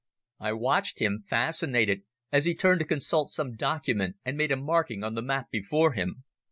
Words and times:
I 0.39 0.53
watched 0.53 0.97
him, 0.97 1.25
fascinated, 1.29 2.01
as 2.31 2.45
he 2.45 2.55
turned 2.55 2.79
to 2.79 2.87
consult 2.87 3.29
some 3.29 3.55
document 3.55 4.15
and 4.25 4.35
made 4.35 4.51
a 4.51 4.57
marking 4.57 5.03
on 5.03 5.13
the 5.13 5.21
map 5.21 5.51
before 5.51 5.93
him. 5.93 6.23